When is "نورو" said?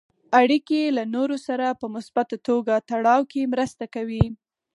1.15-1.37